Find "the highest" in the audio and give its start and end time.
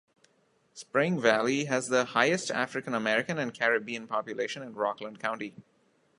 1.89-2.49